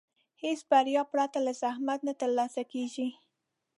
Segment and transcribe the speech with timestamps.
[0.43, 3.07] هېڅ بریا پرته له زحمت نه ترلاسه کېږي.